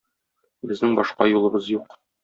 [0.71, 1.99] Безнең башка юлыбыз юк.